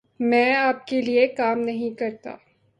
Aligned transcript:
میں 0.19 0.55
آپ 0.55 0.87
کے 0.87 1.01
لئے 1.01 1.27
کام 1.27 1.59
نہیں 1.59 1.99
کرتا۔ 1.99 2.35